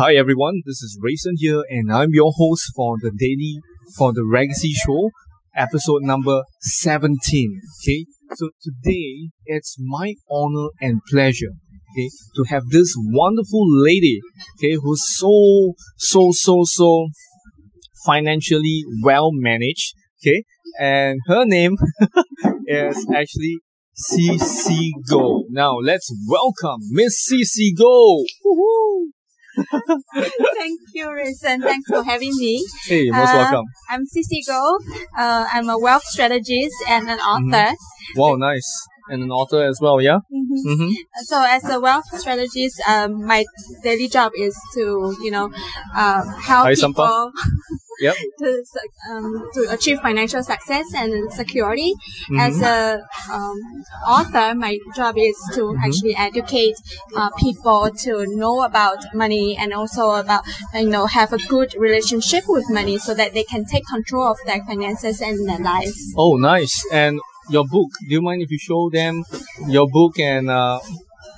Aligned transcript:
Hi 0.00 0.14
everyone, 0.14 0.62
this 0.64 0.80
is 0.80 0.98
Rayson 0.98 1.34
here, 1.36 1.62
and 1.68 1.92
I'm 1.92 2.08
your 2.12 2.32
host 2.34 2.72
for 2.74 2.96
the 3.02 3.10
daily 3.10 3.58
for 3.98 4.14
the 4.14 4.22
Raygacy 4.22 4.72
Show, 4.82 5.10
episode 5.54 6.04
number 6.04 6.44
17. 6.60 7.60
Okay, 7.84 8.06
so 8.34 8.48
today 8.62 9.28
it's 9.44 9.76
my 9.78 10.14
honor 10.30 10.68
and 10.80 11.02
pleasure, 11.10 11.52
okay, 11.92 12.08
to 12.34 12.44
have 12.44 12.62
this 12.70 12.94
wonderful 12.96 13.66
lady, 13.68 14.20
okay, 14.58 14.78
who's 14.82 15.06
so 15.06 15.74
so 15.98 16.30
so 16.32 16.62
so 16.64 17.08
financially 18.06 18.84
well 19.02 19.28
managed, 19.32 19.92
okay, 20.22 20.44
and 20.78 21.20
her 21.26 21.44
name 21.44 21.76
is 22.66 23.06
actually 23.14 23.58
Sissi 23.94 24.92
Goh. 25.10 25.42
Now 25.50 25.74
let's 25.74 26.10
welcome 26.26 26.80
Miss 26.88 27.30
Sissi 27.30 27.76
Goh. 27.78 28.24
Woohoo! 28.46 29.08
Thank 30.56 30.80
you, 30.94 31.10
Rayson. 31.12 31.62
Thanks 31.62 31.88
for 31.88 32.02
having 32.02 32.36
me. 32.36 32.64
Hey, 32.86 33.10
most 33.10 33.30
Uh, 33.30 33.38
welcome. 33.38 33.66
I'm 33.90 34.04
Sissi 34.06 34.40
Goh. 34.48 34.78
Uh, 35.16 35.46
I'm 35.52 35.68
a 35.68 35.78
wealth 35.78 36.04
strategist 36.04 36.74
and 36.88 37.08
an 37.10 37.18
author. 37.20 37.74
Wow, 38.16 38.36
nice. 38.36 38.68
And 39.08 39.22
an 39.24 39.30
author 39.30 39.62
as 39.64 39.78
well, 39.80 40.00
yeah? 40.00 40.18
Mhm. 40.32 40.64
Mm-hmm. 40.66 40.90
So, 41.24 41.42
as 41.42 41.64
a 41.68 41.80
wealth 41.80 42.06
strategist, 42.16 42.80
um, 42.88 43.26
my 43.26 43.44
daily 43.82 44.08
job 44.08 44.32
is 44.36 44.56
to, 44.74 45.16
you 45.20 45.30
know, 45.30 45.50
uh, 45.96 46.22
help 46.40 46.68
people 46.96 47.32
Yep. 48.00 48.14
to 48.38 48.64
um, 49.10 49.48
to 49.54 49.66
achieve 49.70 50.00
financial 50.00 50.42
success 50.42 50.86
and 50.94 51.32
security. 51.32 51.94
Mm-hmm. 51.94 52.40
As 52.40 52.62
a 52.62 53.02
um, 53.32 53.84
author, 54.06 54.54
my 54.54 54.78
job 54.94 55.16
is 55.18 55.36
to 55.54 55.60
Mm-hmm. 55.70 55.84
actually 55.84 56.16
educate 56.16 56.74
uh, 57.16 57.30
people 57.38 57.90
to 58.04 58.26
know 58.36 58.62
about 58.62 58.98
money 59.14 59.56
and 59.56 59.72
also 59.72 60.10
about 60.12 60.42
you 60.74 60.88
know 60.88 61.06
have 61.06 61.32
a 61.32 61.38
good 61.46 61.74
relationship 61.78 62.44
with 62.48 62.64
money 62.70 62.98
so 62.98 63.14
that 63.14 63.34
they 63.34 63.44
can 63.44 63.64
take 63.64 63.84
control 63.86 64.26
of 64.32 64.38
their 64.46 64.62
finances 64.64 65.20
and 65.20 65.48
their 65.48 65.58
lives. 65.58 66.14
Oh, 66.16 66.36
nice. 66.36 66.74
And 66.92 67.20
your 67.50 67.64
book, 67.66 67.90
do 68.00 68.12
you 68.16 68.22
mind 68.22 68.42
if 68.42 68.50
you 68.50 68.58
show 68.58 68.90
them 68.90 69.24
your 69.68 69.88
book? 69.88 70.18
And 70.18 70.50
uh, 70.50 70.80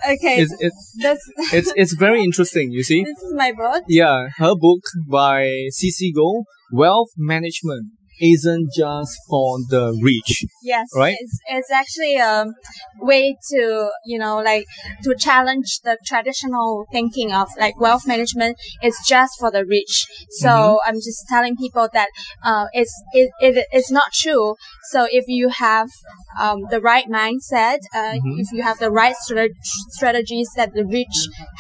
Okay, 0.05 0.41
it's, 0.43 0.55
it's, 0.59 0.97
this 0.99 1.19
it's, 1.53 1.73
it's 1.77 1.95
very 1.95 2.23
interesting, 2.25 2.73
you 2.73 2.83
see? 2.83 3.05
this 3.05 3.19
is 3.19 3.35
my 3.35 3.53
book. 3.53 3.85
Yeah, 3.89 4.29
her 4.39 4.55
book 4.57 4.81
by 5.09 5.69
Sissi 5.71 6.13
Goh, 6.15 6.45
Wealth 6.73 7.11
Management 7.17 7.93
isn't 8.23 8.71
just 8.77 9.13
for 9.29 9.59
the 9.69 9.99
rich. 10.03 10.45
Yes, 10.63 10.89
Right? 10.97 11.17
It's, 11.19 11.39
it's 11.51 11.71
actually 11.71 12.17
a 12.17 12.47
way 13.01 13.37
to 13.51 13.91
you 14.07 14.19
know 14.19 14.37
like 14.39 14.67
to 15.05 15.15
challenge 15.19 15.81
the 15.83 15.99
traditional 16.07 16.87
thinking 16.93 17.33
of 17.33 17.49
like 17.59 17.79
wealth 17.81 18.07
management 18.07 18.57
is 18.83 18.97
just 19.07 19.33
for 19.41 19.51
the 19.51 19.65
rich. 19.67 20.07
So 20.43 20.49
Mm-hmm. 20.49 20.89
I'm 20.89 20.95
just 20.97 21.27
telling 21.29 21.57
people 21.57 21.89
that 21.93 22.09
uh, 22.45 22.67
it's 22.73 22.95
it, 23.13 23.31
it 23.41 23.67
it's 23.73 23.91
not 23.91 24.13
true. 24.13 24.55
So 24.93 25.07
if 25.11 25.25
you 25.29 25.49
have 25.49 25.89
um, 26.41 26.59
the 26.71 26.81
right 26.81 27.07
mindset, 27.09 27.79
uh, 27.95 28.15
Mhm. 28.19 28.41
if 28.43 28.53
you 28.53 28.63
have 28.63 28.79
the 28.79 28.91
right 28.91 29.17
strate- 29.17 29.53
strategies 29.99 30.49
that 30.57 30.71
the 30.75 30.85
rich 30.87 31.17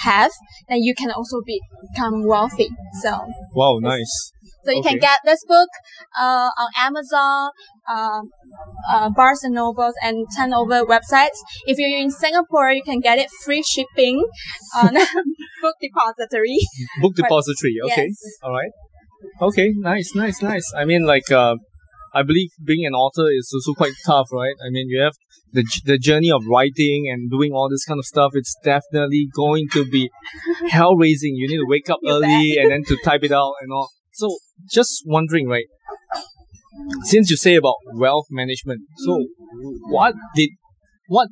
have, 0.09 0.31
then 0.69 0.78
you 0.83 0.95
can 0.95 1.11
also 1.11 1.41
be, 1.45 1.61
become 1.89 2.25
wealthy. 2.27 2.69
So. 3.03 3.11
Wow, 3.55 3.78
nice. 3.81 4.33
So 4.65 4.71
you 4.73 4.78
Okay. 4.81 4.91
can 4.91 4.99
get 4.99 5.19
this 5.25 5.45
book 5.47 5.69
uh, 6.19 6.49
on 6.62 6.69
Amazon, 6.78 7.50
um, 7.89 8.31
uh, 8.89 9.11
Barnes 9.11 9.43
and 9.45 9.55
Nobles, 9.55 9.95
and 10.03 10.27
ten 10.37 10.53
over 10.55 10.84
websites. 10.84 11.39
If 11.67 11.78
you're 11.78 11.99
in 11.99 12.11
Singapore, 12.11 12.71
you 12.72 12.83
can 12.83 13.01
get 13.01 13.19
it 13.19 13.28
free 13.45 13.62
shipping 13.62 14.25
on 14.77 14.95
Book 15.62 15.77
Depository. 15.81 16.59
Book 17.01 17.15
depository, 17.21 17.77
okay. 17.84 18.06
Yes. 18.09 18.39
All 18.43 18.53
right. 18.53 18.71
Okay, 19.41 19.71
nice, 19.77 20.15
nice, 20.15 20.43
nice. 20.43 20.72
I 20.77 20.84
mean, 20.84 21.06
like, 21.06 21.31
uh, 21.31 21.56
I 22.12 22.22
believe 22.22 22.51
being 22.65 22.84
an 22.87 22.93
author 22.95 23.31
is 23.31 23.51
also 23.55 23.72
quite 23.75 23.95
tough, 24.05 24.27
right? 24.33 24.55
I 24.65 24.71
mean, 24.71 24.89
you 24.89 25.01
have 25.01 25.15
the 25.53 25.65
the 25.84 25.99
journey 25.99 26.31
of 26.31 26.43
writing 26.47 27.09
and 27.11 27.31
doing 27.31 27.53
all 27.53 27.69
this 27.69 27.84
kind 27.84 27.99
of 27.99 28.05
stuff. 28.05 28.33
It's 28.34 28.55
definitely 28.65 29.28
going 29.34 29.69
to 29.72 29.84
be 29.84 30.11
hell 30.69 30.97
raising. 30.97 31.34
You 31.37 31.49
need 31.49 31.59
to 31.59 31.67
wake 31.67 31.89
up 31.91 32.01
early 32.06 32.59
and 32.59 32.71
then 32.71 32.83
to 32.89 32.97
type 33.05 33.22
it 33.22 33.33
out 33.33 33.55
and 33.62 33.72
all. 33.72 33.89
So, 34.15 34.37
just 34.71 35.03
wondering, 35.06 35.49
right? 35.49 35.67
Since 37.05 37.31
you 37.31 37.37
say 37.37 37.55
about 37.56 37.75
wealth 37.95 38.27
management, 38.31 38.83
so 38.97 39.27
what 39.89 40.15
did 40.34 40.50
what? 41.06 41.28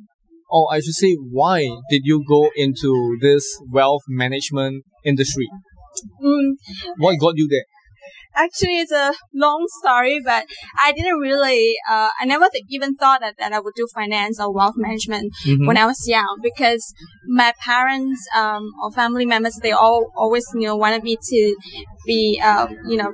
Or 0.49 0.67
I 0.73 0.79
should 0.81 0.93
say, 0.95 1.13
why 1.15 1.61
did 1.89 2.01
you 2.03 2.23
go 2.27 2.49
into 2.57 3.17
this 3.21 3.45
wealth 3.71 4.01
management 4.09 4.83
industry? 5.05 5.47
Mm, 6.21 6.55
What 6.97 7.17
got 7.19 7.33
you 7.37 7.47
there? 7.49 7.65
actually, 8.35 8.79
it's 8.79 8.91
a 8.91 9.13
long 9.33 9.65
story, 9.81 10.21
but 10.23 10.45
I 10.81 10.91
didn't 10.93 11.17
really, 11.19 11.73
uh, 11.89 12.09
I 12.19 12.25
never 12.25 12.47
th- 12.49 12.63
even 12.69 12.95
thought 12.95 13.19
that, 13.21 13.35
that 13.39 13.51
I 13.53 13.59
would 13.59 13.73
do 13.75 13.87
finance 13.93 14.39
or 14.39 14.53
wealth 14.53 14.75
management 14.77 15.33
Mhm. 15.45 15.67
when 15.67 15.77
I 15.77 15.85
was 15.85 16.07
young 16.07 16.37
because 16.41 16.93
my 17.27 17.53
parents 17.63 18.25
um, 18.35 18.71
or 18.81 18.91
family 18.91 19.25
members 19.25 19.55
they 19.61 19.71
all 19.71 20.11
always 20.15 20.45
you 20.55 20.61
know 20.67 20.77
wanted 20.77 21.03
me 21.03 21.17
to 21.21 21.55
be 22.05 22.41
um, 22.43 22.67
you 22.87 22.97
know 22.97 23.13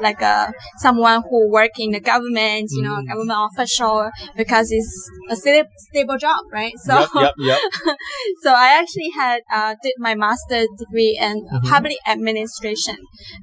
like 0.00 0.20
a 0.22 0.52
someone 0.78 1.22
who 1.28 1.50
work 1.50 1.70
in 1.78 1.90
the 1.92 2.00
government 2.00 2.68
you 2.72 2.82
know 2.82 2.94
a 2.96 3.02
Mhm. 3.02 3.08
government 3.08 3.40
official 3.52 4.10
because 4.36 4.70
it's 4.72 5.10
a 5.30 5.36
sta- 5.36 5.68
stable 5.88 6.18
job 6.18 6.40
right 6.52 6.72
so 6.78 6.98
yep, 6.98 7.08
yep, 7.14 7.34
yep. 7.38 7.60
so 8.42 8.50
I 8.52 8.68
actually 8.80 9.10
had 9.10 9.40
uh, 9.52 9.74
did 9.82 9.94
my 9.98 10.14
master's 10.14 10.68
degree 10.78 11.18
in 11.20 11.46
Mhm. 11.46 11.68
public 11.68 11.98
administration 12.06 12.96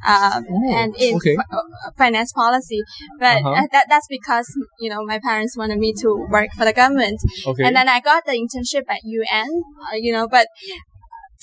um, 0.07 0.45
Oh, 0.49 0.75
and 0.77 0.95
in 0.99 1.15
okay. 1.17 1.35
fi- 1.35 1.51
uh, 1.57 1.91
finance 1.97 2.31
policy 2.33 2.81
but 3.19 3.37
Uh-huh. 3.37 3.53
uh, 3.63 3.67
that 3.73 3.85
that's 3.89 4.07
because 4.09 4.47
you 4.79 4.89
know 4.91 5.01
my 5.05 5.19
parents 5.19 5.55
wanted 5.57 5.79
me 5.79 5.93
to 6.03 6.09
work 6.29 6.49
for 6.57 6.65
the 6.65 6.73
government 6.73 7.19
Okay. 7.45 7.63
and 7.65 7.75
then 7.75 7.87
I 7.89 7.99
got 7.99 8.25
the 8.25 8.33
internship 8.43 8.85
at 8.89 9.01
UN, 9.03 9.49
uh, 9.91 9.95
you 9.95 10.11
know, 10.13 10.27
but 10.27 10.47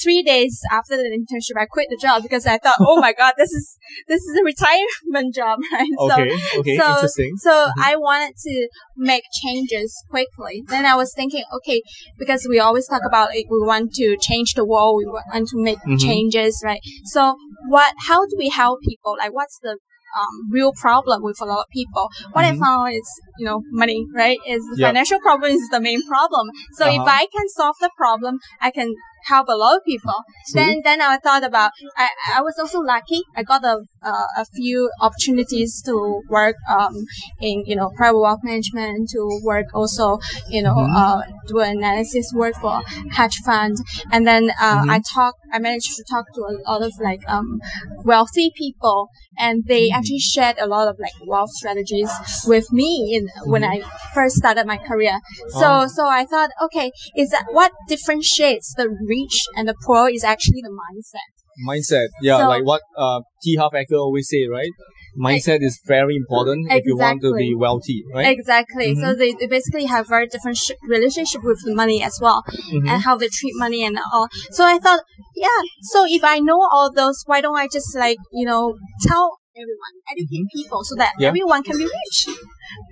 three 0.02 0.22
days 0.22 0.60
after 0.70 0.96
the 0.96 1.04
internship, 1.04 1.60
I 1.60 1.66
quit 1.66 1.88
the 1.90 1.96
job 2.00 2.22
because 2.22 2.46
I 2.46 2.58
thought, 2.58 2.76
oh 2.80 3.00
my 3.00 3.12
god, 3.18 3.34
this 3.36 3.52
is 3.52 3.76
this 4.08 4.22
is 4.22 4.38
a 4.38 4.44
retirement 4.44 5.34
job, 5.34 5.58
right? 5.72 5.88
okay, 5.98 6.30
okay, 6.58 6.76
so, 6.78 6.90
interesting. 6.90 7.36
So 7.38 7.50
Mhm. 7.50 7.82
I 7.82 7.96
wanted 7.96 8.34
to 8.36 8.68
make 8.96 9.24
changes 9.42 9.94
quickly. 10.10 10.62
Then 10.68 10.86
I 10.86 10.94
was 10.96 11.12
thinking, 11.14 11.44
okay, 11.56 11.82
because 12.18 12.46
we 12.48 12.58
always 12.58 12.86
talk 12.86 13.02
about 13.06 13.34
it, 13.34 13.46
we 13.50 13.60
want 13.60 13.92
to 13.94 14.16
change 14.20 14.54
the 14.54 14.64
world, 14.64 14.98
we 14.98 15.06
want 15.06 15.48
to 15.48 15.62
make 15.62 15.78
Mhm. 15.86 15.98
changes, 15.98 16.60
right? 16.64 16.80
So 17.04 17.36
what? 17.68 17.92
How 18.08 18.26
do 18.26 18.34
we 18.38 18.48
help 18.50 18.80
people? 18.82 19.16
Like, 19.18 19.32
what's 19.32 19.58
the 19.60 19.78
um, 20.16 20.48
real 20.50 20.72
problem 20.80 21.22
with 21.22 21.40
a 21.40 21.44
lot 21.44 21.60
of 21.66 21.68
people? 21.72 22.08
What 22.32 22.44
Mhm. 22.44 22.54
I 22.54 22.64
found 22.64 22.94
is, 22.94 23.08
you 23.38 23.46
know, 23.46 23.62
money, 23.70 24.06
right? 24.14 24.38
Is 24.46 24.62
the 24.70 24.76
Yep. 24.78 24.88
financial 24.88 25.20
problem 25.20 25.50
is 25.52 25.68
the 25.70 25.80
main 25.80 26.02
problem. 26.06 26.50
So 26.78 26.86
if 26.86 27.00
Uh-huh. 27.00 27.20
I 27.22 27.26
can 27.34 27.48
solve 27.48 27.76
the 27.80 27.90
problem, 27.96 28.38
I 28.60 28.70
can 28.70 28.94
help 29.26 29.48
a 29.48 29.56
lot 29.56 29.76
of 29.76 29.84
people. 29.84 30.14
True. 30.50 30.60
Then 30.60 30.80
then 30.84 31.00
I 31.00 31.18
thought 31.18 31.44
about 31.44 31.70
I, 31.96 32.08
I 32.36 32.42
was 32.42 32.58
also 32.58 32.80
lucky. 32.80 33.22
I 33.36 33.42
got 33.42 33.64
a 33.64 33.80
uh, 34.02 34.26
a 34.38 34.44
few 34.54 34.90
opportunities 35.00 35.82
to 35.86 36.22
work 36.28 36.56
um 36.68 36.94
in 37.40 37.64
you 37.66 37.76
know 37.76 37.90
private 37.96 38.18
wealth 38.20 38.40
management 38.42 39.10
to 39.10 39.40
work 39.42 39.66
also 39.74 40.18
you 40.48 40.62
know 40.62 40.74
Mhm. 40.74 40.94
uh 40.96 41.22
do 41.48 41.58
analysis 41.60 42.32
work 42.34 42.54
for 42.60 42.82
hedge 43.12 43.38
fund 43.46 43.76
and 44.12 44.26
then 44.26 44.50
uh, 44.60 44.82
Mhm. 44.82 44.90
I 44.90 44.98
talk 45.14 45.34
I 45.52 45.58
managed 45.58 45.94
to 45.96 46.04
talk 46.04 46.26
to 46.34 46.40
a 46.42 46.54
lot 46.68 46.82
of 46.82 46.92
like 47.00 47.22
um 47.28 47.60
wealthy 48.04 48.50
people 48.56 49.08
and 49.38 49.64
they 49.66 49.88
Mm. 49.88 49.94
actually 49.96 50.18
shared 50.34 50.56
a 50.58 50.66
lot 50.66 50.86
of 50.88 50.96
like 50.98 51.12
wealth 51.26 51.50
strategies 51.50 52.10
with 52.46 52.66
me 52.72 52.90
in 53.16 53.28
when 53.50 53.64
I 53.64 53.82
first 54.14 54.36
started 54.36 54.66
my 54.66 54.76
career. 54.78 55.16
So 55.48 55.66
Oh. 55.66 55.86
so 55.96 56.02
I 56.06 56.24
thought 56.24 56.50
okay 56.66 56.88
is 57.16 57.28
that 57.30 57.46
what 57.58 57.72
differentiates 57.88 58.74
the 58.78 58.86
rich 59.16 59.36
and 59.56 59.68
the 59.70 59.76
poor 59.86 60.04
is 60.16 60.24
actually 60.34 60.62
the 60.68 60.74
mindset. 60.82 61.30
Mindset, 61.70 62.08
yeah, 62.28 62.38
So- 62.38 62.48
like 62.54 62.64
what 62.70 62.82
uh, 62.96 63.20
T. 63.42 63.56
Harv 63.60 63.72
Eker 63.80 63.98
always 64.06 64.28
say, 64.28 64.42
right? 64.58 64.74
Mindset 65.26 65.60
is 65.68 65.78
very 65.86 66.16
important 66.22 66.66
if 66.76 66.82
you 66.84 66.96
want 66.98 67.20
to 67.22 67.32
be 67.42 67.54
wealthy, 67.64 67.98
right? 68.14 68.26
Exactly. 68.36 68.88
So 69.02 69.06
Mhm. 69.14 69.18
they, 69.20 69.30
they 69.40 69.46
basically 69.46 69.84
have 69.94 70.08
very 70.14 70.26
different 70.26 70.56
sh- 70.56 70.72
relationship 70.96 71.42
with 71.50 71.60
money 71.82 71.98
as 72.08 72.18
well, 72.24 72.42
Mhm. 72.72 72.88
and 72.90 72.98
how 73.06 73.14
they 73.20 73.28
treat 73.38 73.54
money 73.64 73.80
and 73.88 73.96
all. 74.12 74.26
So 74.56 74.64
I 74.74 74.78
thought, 74.84 75.02
yeah. 75.46 75.60
So 75.92 75.98
if 76.18 76.24
I 76.34 76.36
know 76.48 76.60
all 76.74 76.88
those, 76.92 77.22
why 77.30 77.38
don't 77.44 77.56
I 77.64 77.68
just 77.76 77.90
like 78.04 78.18
you 78.32 78.46
know 78.50 78.62
tell 79.06 79.26
everyone, 79.56 79.92
educate 80.10 80.46
people 80.54 80.80
so 80.84 80.94
that 80.96 81.12
Yeah. 81.18 81.28
everyone 81.28 81.62
can 81.62 81.76
be 81.78 81.84
rich. 81.84 82.18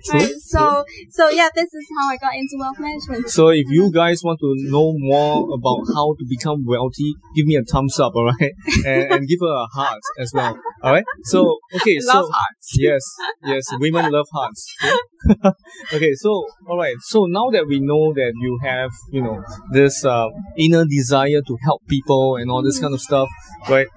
True, 0.05 0.19
Right. 0.19 0.33
So 0.39 0.85
so 1.09 1.29
yeah, 1.29 1.49
this 1.55 1.73
is 1.73 1.85
how 1.97 2.09
I 2.09 2.17
got 2.17 2.33
into 2.35 2.55
wealth 2.59 2.79
management. 2.79 3.29
So 3.29 3.49
if 3.49 3.67
you 3.69 3.91
guys 3.91 4.21
want 4.23 4.39
to 4.39 4.49
know 4.71 4.93
more 4.97 5.53
about 5.53 5.81
how 5.95 6.13
to 6.19 6.25
become 6.29 6.63
wealthy, 6.65 7.15
give 7.35 7.45
me 7.45 7.55
a 7.55 7.63
thumbs 7.63 7.99
up, 7.99 8.13
all 8.15 8.25
right, 8.25 8.53
and, 8.85 9.11
and 9.13 9.27
give 9.27 9.39
her 9.41 9.53
a 9.53 9.67
heart 9.73 10.01
as 10.19 10.31
well, 10.33 10.57
all 10.83 10.91
right. 10.93 11.05
So 11.23 11.59
okay, 11.75 11.99
so 12.07 12.13
Love 12.13 12.29
hearts. 12.31 12.67
yes, 12.79 13.03
yes, 13.43 13.63
women 13.79 14.11
love 14.11 14.27
hearts. 14.31 14.61
Okay? 14.83 15.51
okay, 15.93 16.13
so 16.13 16.45
all 16.67 16.77
right, 16.77 16.95
so 17.01 17.25
now 17.25 17.49
that 17.49 17.65
we 17.67 17.79
know 17.79 18.13
that 18.13 18.33
you 18.39 18.59
have, 18.63 18.91
you 19.11 19.21
know, 19.21 19.43
this 19.71 20.05
uh, 20.05 20.27
inner 20.57 20.85
desire 20.85 21.41
to 21.47 21.57
help 21.63 21.81
people 21.87 22.37
and 22.37 22.49
all 22.51 22.61
this 22.63 22.79
kind 22.79 22.93
of 22.93 23.01
stuff, 23.01 23.29
right? 23.69 23.87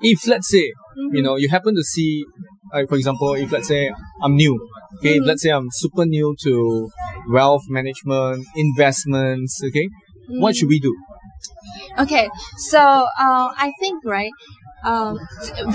If 0.00 0.26
let's 0.26 0.48
say 0.50 0.72
Mm-hmm. 0.96 1.16
you 1.16 1.22
know 1.22 1.36
you 1.36 1.48
happen 1.48 1.74
to 1.74 1.82
see, 1.82 2.24
like 2.72 2.88
for 2.88 2.96
example, 2.96 3.34
if 3.34 3.50
let's 3.52 3.68
say 3.68 3.90
I'm 4.22 4.34
new, 4.36 4.54
okay, 4.98 5.16
if 5.16 5.22
Mhm. 5.22 5.26
let's 5.26 5.42
say 5.42 5.50
I'm 5.50 5.68
super 5.82 6.04
new 6.06 6.34
to 6.44 6.52
wealth 7.36 7.64
management, 7.68 8.46
investments, 8.56 9.60
okay, 9.68 9.88
what 10.42 10.54
should 10.56 10.68
we 10.68 10.80
do? 10.80 10.94
Okay, 11.98 12.28
so 12.56 12.78
uh, 12.78 13.48
I 13.66 13.72
think 13.80 14.04
right, 14.04 14.30
um, 14.84 15.18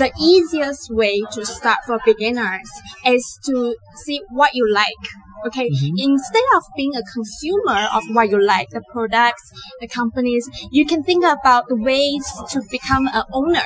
the 0.02 0.10
easiest 0.20 0.90
way 0.90 1.22
to 1.32 1.44
start 1.44 1.78
for 1.86 1.98
beginners 2.04 2.68
is 3.06 3.38
to 3.46 3.76
see 3.96 4.20
what 4.30 4.54
you 4.54 4.70
like. 4.72 5.04
Okay, 5.46 5.70
Mhm. 5.70 5.92
instead 5.96 6.42
of 6.56 6.64
being 6.76 6.96
a 6.96 7.02
consumer 7.14 7.86
of 7.94 8.02
what 8.12 8.28
you 8.28 8.42
like, 8.44 8.68
the 8.70 8.82
products, 8.92 9.52
the 9.80 9.86
companies, 9.86 10.50
you 10.72 10.84
can 10.84 11.04
think 11.04 11.24
about 11.24 11.68
the 11.68 11.76
ways 11.76 12.26
to 12.50 12.60
become 12.72 13.06
an 13.06 13.22
owner, 13.32 13.62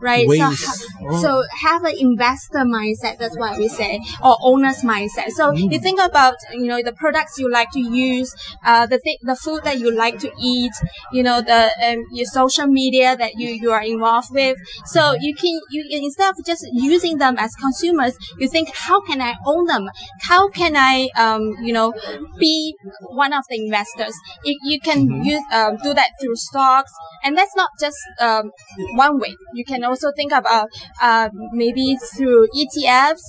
right? 0.00 0.28
So, 0.28 0.44
ha- 0.44 0.74
Oh. 1.10 1.22
so 1.22 1.42
have 1.62 1.82
an 1.84 1.94
investor 1.98 2.58
mindset. 2.76 3.18
That's 3.18 3.38
what 3.38 3.56
we 3.58 3.68
say, 3.68 4.00
or 4.22 4.36
owner's 4.42 4.82
mindset. 4.82 5.30
So 5.30 5.52
Mm. 5.52 5.72
you 5.72 5.78
think 5.78 5.98
about 6.00 6.34
you 6.52 6.66
know 6.66 6.80
the 6.82 6.92
products 6.92 7.38
you 7.38 7.50
like 7.50 7.70
to 7.72 7.80
use, 7.80 8.34
uh, 8.64 8.84
the 8.86 8.98
th- 8.98 9.18
the 9.22 9.36
food 9.36 9.62
that 9.64 9.78
you 9.78 9.90
like 9.90 10.18
to 10.18 10.30
eat, 10.38 10.72
you 11.12 11.22
know 11.22 11.40
the 11.40 11.60
um, 11.86 12.04
your 12.12 12.26
social 12.26 12.66
media 12.66 13.16
that 13.16 13.32
you 13.40 13.48
you 13.62 13.70
are 13.70 13.82
involved 13.82 14.30
with. 14.32 14.56
So 14.86 15.14
you 15.20 15.34
can 15.34 15.60
you 15.70 15.84
instead 15.90 16.30
of 16.30 16.44
just 16.44 16.66
using 16.72 17.18
them 17.18 17.36
as 17.38 17.54
consumers, 17.56 18.16
you 18.38 18.48
think 18.48 18.68
how 18.74 19.00
can 19.00 19.20
I 19.20 19.34
own 19.46 19.66
them? 19.66 19.88
How 20.22 20.48
can 20.50 20.76
I 20.76 21.08
um, 21.16 21.56
you 21.62 21.72
know 21.72 21.92
be 22.38 22.76
one 23.10 23.32
of 23.32 23.44
the 23.48 23.56
investors? 23.64 24.14
You, 24.44 24.58
you 24.64 24.80
can 24.80 25.08
Mhm. 25.08 25.24
use 25.24 25.42
um, 25.52 25.76
do 25.82 25.94
that 25.94 26.10
through 26.20 26.36
stocks, 26.36 26.92
and 27.24 27.36
that's 27.36 27.54
not 27.56 27.70
just 27.80 27.96
um, 28.20 28.50
one 28.94 29.18
way. 29.18 29.34
You 29.54 29.64
can 29.64 29.84
also 29.84 30.12
think 30.16 30.32
about 30.32 30.68
uh, 31.00 31.28
maybe 31.52 31.96
through 32.16 32.48
ETFs, 32.54 33.22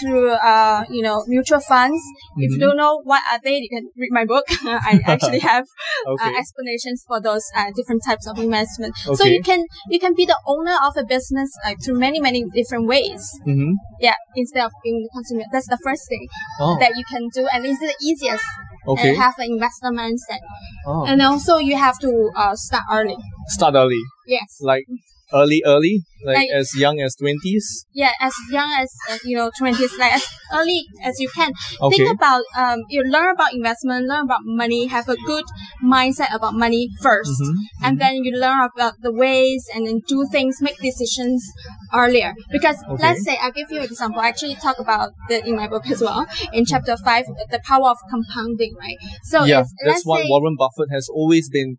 through 0.00 0.30
uh, 0.30 0.84
you 0.90 1.02
know 1.02 1.24
mutual 1.26 1.60
funds. 1.60 2.00
If 2.36 2.52
you 2.52 2.58
Mhm. 2.58 2.60
don't 2.60 2.76
know 2.76 3.00
what 3.04 3.22
are 3.30 3.40
they, 3.42 3.56
you 3.58 3.68
can 3.68 3.88
read 3.96 4.12
my 4.12 4.24
book. 4.24 4.44
I 4.64 5.00
actually 5.06 5.40
have 5.40 5.66
Okay. 6.06 6.30
uh, 6.34 6.38
explanations 6.38 7.04
for 7.06 7.20
those 7.20 7.44
uh, 7.56 7.70
different 7.76 8.02
types 8.04 8.26
of 8.26 8.38
investment. 8.38 8.96
So 9.14 9.24
you 9.24 9.42
can 9.42 9.66
you 9.88 9.98
can 9.98 10.14
be 10.14 10.24
the 10.26 10.38
owner 10.46 10.76
of 10.86 10.96
a 11.00 11.04
business 11.04 11.50
uh, 11.66 11.74
through 11.82 11.98
many 12.06 12.20
many 12.20 12.40
different 12.60 12.86
ways. 12.86 13.22
mm-hmm. 13.46 13.72
Yeah, 14.06 14.18
instead 14.36 14.64
of 14.68 14.72
being 14.84 14.98
the 15.04 15.10
consumer. 15.16 15.44
That's 15.52 15.68
the 15.74 15.80
first 15.84 16.04
thing 16.08 16.24
Oh, 16.60 16.76
that 16.82 16.92
you 16.98 17.04
can 17.12 17.28
do, 17.34 17.42
and 17.52 17.64
it's 17.66 17.80
the 17.80 17.94
easiest. 18.10 18.44
okay. 18.92 19.08
And 19.10 19.18
have 19.18 19.34
an 19.38 19.48
investor 19.56 19.90
mindset, 20.02 20.40
Oh. 20.86 21.04
and 21.10 21.20
also 21.22 21.56
you 21.70 21.76
have 21.86 21.98
to 22.06 22.12
uh, 22.42 22.54
start 22.66 22.84
early. 22.98 23.16
Start 23.56 23.74
early, 23.82 24.00
Yes. 24.26 24.48
like 24.60 24.84
early, 25.40 25.60
early, 25.66 25.94
like, 26.24 26.36
Like- 26.36 26.50
as 26.54 26.70
young 26.76 27.00
as 27.00 27.14
twenties. 27.16 27.86
Yeah, 27.92 28.12
as 28.20 28.32
young 28.50 28.70
as 28.78 28.90
uh, 29.10 29.18
you 29.24 29.36
know, 29.36 29.50
twenties, 29.58 29.92
like 29.98 30.14
as 30.14 30.26
early 30.52 30.84
as 31.04 31.18
you 31.20 31.28
can. 31.34 31.52
Okay. 31.80 31.96
Think 31.96 32.10
about 32.14 32.42
um, 32.56 32.78
you 32.88 33.02
learn 33.04 33.30
about 33.34 33.52
investment, 33.54 34.06
learn 34.06 34.24
about 34.24 34.40
money, 34.44 34.86
have 34.86 35.08
a 35.08 35.16
good 35.26 35.44
mindset 35.82 36.34
about 36.34 36.54
money 36.54 36.88
1st 37.02 37.30
Mhm, 37.40 37.54
and 37.84 38.00
then 38.00 38.14
you 38.24 38.32
learn 38.36 38.60
about 38.74 38.94
the 39.00 39.12
ways 39.12 39.66
and 39.74 39.86
then 39.86 40.00
do 40.06 40.26
things, 40.30 40.58
make 40.60 40.78
decisions 40.80 41.40
earlier. 41.94 42.34
Because 42.50 42.76
Okay. 42.88 43.02
let's 43.02 43.24
say 43.24 43.36
I'll 43.40 43.52
give 43.52 43.70
you 43.70 43.78
an 43.78 43.84
example. 43.84 44.20
I 44.20 44.28
actually 44.28 44.56
talk 44.56 44.78
about 44.78 45.10
it 45.28 45.46
in 45.46 45.56
my 45.56 45.68
book 45.68 45.88
as 45.90 46.00
well 46.00 46.26
in 46.52 46.64
chapter 46.64 46.96
five, 46.96 47.24
the 47.50 47.60
power 47.64 47.88
of 47.90 47.98
compounding, 48.10 48.74
right? 48.78 48.98
So 49.24 49.44
yeah, 49.44 49.64
that's 49.84 50.04
what 50.04 50.26
Warren 50.28 50.56
Buffett 50.58 50.90
has 50.90 51.08
always 51.08 51.48
been, 51.48 51.78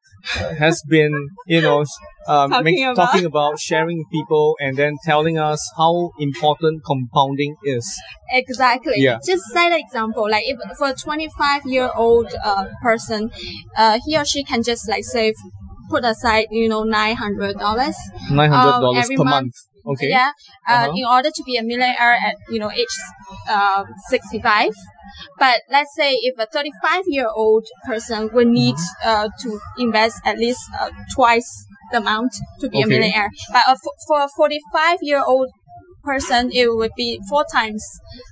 has 0.58 0.82
been, 0.88 1.12
you 1.48 1.62
know, 1.62 1.80
um, 2.28 2.50
Talking 2.52 2.64
make- 2.64 2.84
about. 2.84 2.96
talking 2.96 3.26
about 3.26 3.60
sharing 3.60 3.98
with 4.00 4.10
people 4.32 4.56
and 4.60 4.78
then 4.78 4.96
telling 5.04 5.38
us 5.38 5.60
how 5.78 6.12
important 6.20 6.82
compounding 6.86 7.56
is. 7.64 8.00
Exactly. 8.32 8.94
Yeah. 8.98 9.18
Just 9.26 9.44
set 9.54 9.72
an 9.72 9.80
example. 9.80 10.30
Like 10.30 10.44
if 10.46 10.58
for 10.78 10.90
a 10.90 10.94
25 10.94 11.64
year 11.66 11.90
old 11.96 12.28
uh, 12.44 12.66
person, 12.82 13.32
uh, 13.78 14.00
he 14.06 14.18
or 14.18 14.26
she 14.26 14.44
can 14.44 14.64
just 14.64 14.90
like 14.90 15.04
save, 15.04 15.34
put 15.90 16.04
aside, 16.06 16.48
you 16.52 16.70
know, 16.70 16.84
$900. 16.84 17.96
Nine 18.32 18.50
hundred 18.50 18.80
dollars 18.80 18.98
Um, 18.98 19.04
every 19.04 19.18
per 19.18 19.24
month. 19.24 19.34
month. 19.34 19.54
Okay. 19.94 20.10
Yeah. 20.10 20.32
Uh, 20.68 20.74
Uh-huh. 20.74 20.94
In 20.96 21.06
order 21.06 21.30
to 21.38 21.44
be 21.44 21.58
a 21.58 21.64
millionaire 21.64 22.16
at, 22.28 22.36
you 22.50 22.60
know, 22.60 22.72
age 22.72 22.96
uh, 23.50 23.84
65. 24.10 24.72
But 25.38 25.62
let's 25.70 25.94
say 25.96 26.12
if 26.14 26.38
a 26.40 26.46
35 26.46 27.04
year 27.08 27.28
old 27.36 27.66
person 27.86 28.30
would 28.34 28.48
need 28.48 28.76
uh, 29.04 29.28
to 29.42 29.60
invest 29.78 30.22
at 30.26 30.38
least 30.38 30.62
uh, 30.80 30.90
twice 31.16 31.66
the 31.92 31.98
amount 31.98 32.32
to 32.60 32.70
be 32.70 32.82
a 32.82 32.88
millionaire. 32.88 33.30
But 33.52 33.64
uh, 33.68 33.76
for- 33.84 33.98
for 34.08 34.22
a 34.24 34.30
45 34.36 34.98
year 35.02 35.24
old 35.26 35.50
person, 36.04 36.50
it 36.52 36.68
would 36.74 36.92
be 36.98 37.20
four 37.30 37.46
times, 37.52 37.84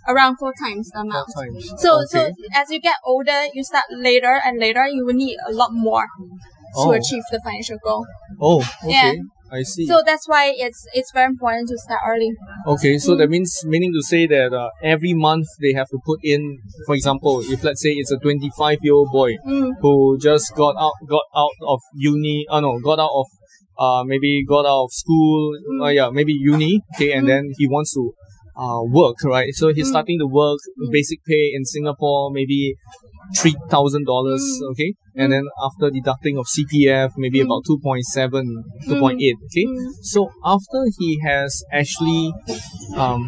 around 0.07 0.37
four 0.37 0.53
times 0.63 0.89
the 0.93 1.01
amount. 1.01 1.27
Times. 1.35 1.71
So, 1.77 2.01
so 2.07 2.31
as 2.55 2.71
you 2.71 2.79
get 2.79 2.95
older, 3.05 3.45
you 3.53 3.63
start 3.63 3.85
later 3.91 4.39
and 4.43 4.59
later, 4.59 4.87
you 4.87 5.05
will 5.05 5.13
need 5.13 5.37
a 5.47 5.53
lot 5.53 5.69
more 5.71 6.03
to 6.03 6.89
Oh. 6.89 6.91
achieve 6.91 7.23
the 7.31 7.39
financial 7.43 7.77
goal. 7.83 8.05
Oh, 8.41 8.59
okay. 8.83 8.91
Yeah. 8.91 9.13
I 9.51 9.63
see. 9.63 9.87
So 9.87 10.03
that's 10.05 10.27
why 10.27 10.53
it's 10.55 10.85
it's 10.93 11.11
very 11.11 11.25
important 11.25 11.67
to 11.69 11.77
start 11.79 12.01
early. 12.07 12.29
Okay, 12.67 12.99
so 12.99 13.13
Mm. 13.13 13.17
that 13.17 13.29
means 13.31 13.51
meaning 13.65 13.91
to 13.97 14.03
say 14.03 14.27
that 14.27 14.53
uh, 14.53 14.69
every 14.83 15.15
month 15.15 15.47
they 15.59 15.73
have 15.73 15.89
to 15.89 15.97
put 16.05 16.19
in, 16.21 16.59
for 16.85 16.93
example, 16.93 17.41
if 17.41 17.63
let's 17.63 17.81
say 17.81 17.89
it's 17.97 18.11
a 18.11 18.17
25 18.19 18.77
year 18.83 18.93
old 18.93 19.09
boy 19.11 19.31
Mm. 19.47 19.71
who 19.81 20.19
just 20.21 20.53
got 20.55 20.75
out 20.77 20.93
got 21.09 21.25
out 21.35 21.57
of 21.67 21.79
uni, 21.95 22.45
uh, 22.47 22.59
no, 22.61 22.77
got 22.79 22.99
out 22.99 23.09
of 23.21 23.25
uh 23.85 24.03
maybe 24.11 24.31
got 24.53 24.65
out 24.71 24.83
of 24.87 24.91
school, 25.03 25.39
Mm. 25.71 25.83
uh, 25.85 25.91
yeah, 25.99 26.09
maybe 26.19 26.33
uni, 26.33 26.73
okay, 26.95 27.11
and 27.15 27.23
Mm. 27.25 27.31
then 27.31 27.43
he 27.57 27.65
wants 27.75 27.93
to 27.97 28.03
uh 28.63 28.81
work, 28.99 29.17
right? 29.35 29.51
So 29.59 29.65
he's 29.75 29.87
Mm. 29.87 29.93
starting 29.95 30.17
to 30.23 30.27
work, 30.41 30.59
Mm. 30.77 30.91
basic 30.97 31.19
pay 31.31 31.45
in 31.57 31.63
Singapore, 31.75 32.23
maybe 32.39 32.75
three 33.39 33.55
thousand 33.73 34.03
dollars, 34.11 34.43
Mm. 34.43 34.71
okay, 34.71 34.89
and 35.15 35.31
then 35.33 35.45
after 35.67 35.85
deducting 35.97 36.35
of 36.41 36.45
CPF, 36.55 37.11
maybe 37.23 37.39
Mm. 37.39 37.45
about 37.47 37.61
2.7, 37.69 38.45
2.8, 38.87 39.37
okay. 39.47 39.65
Mm. 39.65 39.91
So 40.13 40.19
after 40.55 40.81
he 40.97 41.09
has 41.29 41.63
actually 41.81 42.23
um, 43.03 43.21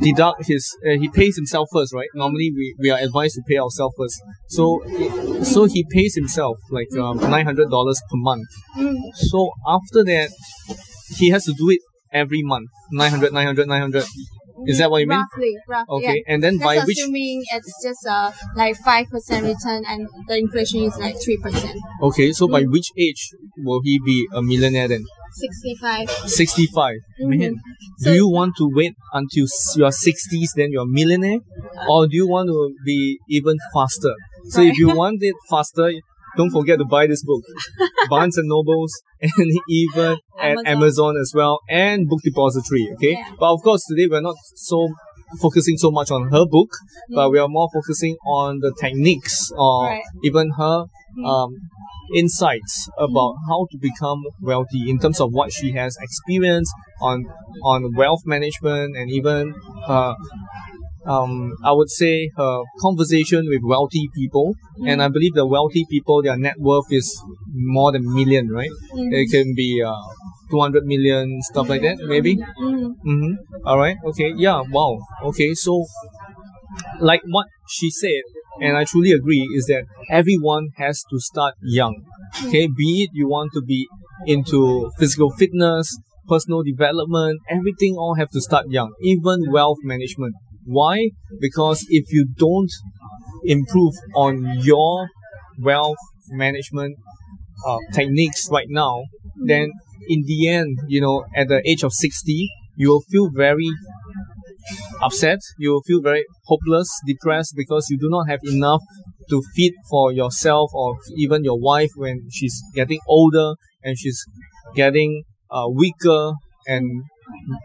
deduct 0.00 0.46
his, 0.46 0.76
uh, 0.86 0.98
he 0.98 1.08
pays 1.08 1.36
himself 1.36 1.68
first, 1.72 1.92
right? 1.94 2.08
Normally 2.14 2.52
we, 2.54 2.74
we 2.78 2.90
are 2.90 2.98
advised 2.98 3.34
to 3.36 3.42
pay 3.48 3.58
ourselves 3.58 3.94
first. 3.98 4.22
So 4.48 4.82
so 5.42 5.64
he 5.64 5.84
pays 5.90 6.14
himself 6.14 6.56
like 6.70 6.88
um, 6.98 7.18
nine 7.18 7.44
hundred 7.44 7.70
dollars 7.70 8.00
per 8.10 8.16
month. 8.16 8.48
Mm. 8.76 8.96
So 9.14 9.50
after 9.66 10.04
that, 10.04 10.30
he 11.16 11.30
has 11.30 11.44
to 11.44 11.52
do 11.52 11.70
it 11.70 11.80
every 12.12 12.42
month. 12.42 12.70
900, 12.92 13.32
900, 13.32 13.66
900. 13.68 14.04
Is 14.66 14.78
that 14.78 14.90
what 14.90 14.98
you 14.98 15.06
mean? 15.06 15.18
Roughly, 15.18 15.54
roughly. 15.68 15.96
Okay, 15.96 16.22
Yeah. 16.26 16.32
and 16.32 16.42
then 16.42 16.58
by 16.58 16.76
That's 16.76 16.86
which 16.86 16.98
assuming 16.98 17.44
it's 17.52 17.74
just 17.84 18.06
uh 18.08 18.32
like 18.56 18.74
five 18.76 19.06
percent 19.10 19.44
return 19.44 19.84
and 19.86 20.08
the 20.28 20.38
inflation 20.38 20.80
is 20.84 20.96
like 20.96 21.16
three 21.22 21.36
percent. 21.36 21.78
okay, 22.02 22.32
so 22.32 22.48
by 22.48 22.62
which 22.62 22.88
age 22.98 23.30
will 23.58 23.80
he 23.84 24.00
be 24.04 24.26
a 24.32 24.42
millionaire 24.42 24.88
then? 24.88 25.04
Sixty-five. 25.32 26.08
65. 26.10 26.94
Man, 27.20 27.38
Mhm. 27.40 27.48
do 27.50 27.56
So- 28.04 28.12
you 28.12 28.28
want 28.28 28.54
to 28.58 28.70
wait 28.74 28.94
until 29.12 29.46
your 29.76 29.90
60s 29.92 30.52
then 30.56 30.68
you're 30.72 30.82
a 30.82 30.86
millionaire? 31.00 31.38
Or 31.88 32.06
do 32.06 32.16
you 32.16 32.26
want 32.28 32.48
to 32.48 32.74
be 32.84 33.18
even 33.28 33.56
faster? 33.74 34.14
So 34.50 34.60
if 34.62 34.78
you 34.78 34.88
want 35.02 35.18
it 35.22 35.34
faster, 35.50 35.90
don't 36.36 36.50
forget 36.50 36.78
to 36.78 36.84
buy 36.84 37.06
this 37.06 37.22
book. 37.24 37.42
Barnes 38.10 38.36
and 38.38 38.48
Nobles 38.48 38.92
and 39.20 39.50
even 39.68 40.18
at 40.38 40.50
Amazon. 40.50 40.66
Amazon 40.66 41.14
as 41.20 41.32
well 41.34 41.60
and 41.68 42.08
Book 42.08 42.20
Depository, 42.22 42.88
okay? 42.94 43.12
Yeah. 43.12 43.30
But 43.40 43.52
of 43.54 43.62
course 43.62 43.82
today 43.88 44.06
we're 44.10 44.20
not 44.20 44.36
so 44.54 44.88
focusing 45.40 45.76
so 45.76 45.90
much 45.90 46.10
on 46.10 46.28
her 46.30 46.44
book, 46.46 46.68
but 47.14 47.30
we 47.32 47.38
are 47.38 47.48
more 47.48 47.68
focusing 47.72 48.16
on 48.26 48.60
the 48.60 48.72
techniques 48.80 49.50
or 49.56 49.86
Right. 49.86 50.02
even 50.24 50.50
her. 50.58 50.84
Um, 51.24 51.50
insights 52.14 52.88
about 52.98 53.34
how 53.48 53.66
to 53.70 53.78
become 53.78 54.22
wealthy 54.40 54.88
in 54.88 54.98
terms 54.98 55.20
of 55.20 55.32
what 55.32 55.52
she 55.52 55.72
has 55.72 55.96
experienced 56.00 56.72
on 57.00 57.24
on 57.64 57.94
wealth 57.94 58.22
management 58.24 58.96
and 58.96 59.10
even 59.10 59.54
her 59.86 60.14
um, 61.06 61.54
I 61.62 61.72
would 61.72 61.88
say 61.90 62.30
her 62.36 62.62
conversation 62.80 63.44
with 63.48 63.60
wealthy 63.62 64.08
people, 64.14 64.54
and 64.84 65.00
I 65.00 65.08
believe 65.08 65.34
the 65.34 65.46
wealthy 65.46 65.86
people, 65.88 66.20
their 66.22 66.36
net 66.36 66.54
worth 66.58 66.86
is 66.90 67.22
more 67.54 67.92
than 67.92 68.12
million, 68.12 68.48
right? 68.48 68.70
Mhm. 68.92 69.12
It 69.12 69.30
can 69.30 69.54
be 69.54 69.82
uh, 69.86 69.94
200 70.50 70.84
million, 70.84 71.40
stuff 71.42 71.68
like 71.68 71.82
that, 71.82 71.98
maybe. 72.06 72.36
Mm. 72.36 72.94
Mm-hmm. 73.06 73.32
All 73.66 73.78
right. 73.78 73.96
Okay. 74.04 74.32
Yeah. 74.36 74.62
Wow. 74.68 74.98
Okay. 75.22 75.54
So, 75.54 75.84
like 77.00 77.22
what 77.26 77.46
she 77.68 77.90
said, 77.90 78.22
and 78.60 78.76
I 78.76 78.84
truly 78.84 79.12
agree, 79.12 79.48
is 79.54 79.66
that 79.66 79.84
everyone 80.10 80.68
has 80.76 81.02
to 81.10 81.18
start 81.20 81.54
young. 81.62 82.02
Okay. 82.46 82.66
Be 82.66 83.04
it 83.04 83.10
you 83.12 83.28
want 83.28 83.52
to 83.54 83.62
be 83.62 83.88
into 84.26 84.90
physical 84.98 85.30
fitness, 85.30 85.98
personal 86.28 86.62
development, 86.62 87.40
everything 87.48 87.96
all 87.98 88.14
have 88.14 88.30
to 88.30 88.40
start 88.40 88.66
young. 88.68 88.92
Even 89.02 89.50
wealth 89.50 89.78
management. 89.82 90.34
Why? 90.64 91.10
Because 91.40 91.86
if 91.88 92.12
you 92.12 92.26
don't 92.36 92.70
improve 93.44 93.94
on 94.14 94.60
your 94.60 95.08
wealth 95.58 95.98
management 96.30 96.96
uh, 97.66 97.78
techniques 97.92 98.48
right 98.50 98.66
now, 98.68 99.04
then 99.44 99.70
in 100.08 100.22
the 100.26 100.48
end, 100.48 100.78
you 100.88 101.00
know, 101.00 101.24
at 101.34 101.48
the 101.48 101.62
age 101.68 101.82
of 101.82 101.92
60, 101.92 102.50
you 102.76 102.88
will 102.90 103.02
feel 103.10 103.30
very 103.34 103.70
upset. 105.02 105.38
You 105.58 105.72
will 105.72 105.82
feel 105.82 106.00
very 106.02 106.24
hopeless, 106.46 106.88
depressed 107.06 107.54
because 107.56 107.86
you 107.90 107.98
do 107.98 108.08
not 108.10 108.28
have 108.28 108.40
enough 108.44 108.82
to 109.30 109.42
feed 109.54 109.74
for 109.90 110.12
yourself 110.12 110.70
or 110.74 110.96
even 111.16 111.44
your 111.44 111.58
wife 111.58 111.90
when 111.96 112.28
she's 112.30 112.62
getting 112.74 113.00
older 113.08 113.54
and 113.82 113.98
she's 113.98 114.24
getting 114.74 115.24
uh, 115.50 115.66
weaker 115.72 116.32
and 116.66 117.04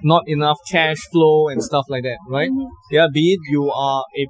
not 0.04 0.24
enough 0.28 0.58
cash 0.72 0.98
flow 1.12 1.48
and 1.48 1.64
stuff 1.64 1.86
like 1.90 2.04
that, 2.04 2.18
right? 2.30 2.50
Yeah, 2.92 3.08
be 3.12 3.34
it 3.34 3.40
you 3.50 3.72
are 3.72 4.04
a 4.18 4.26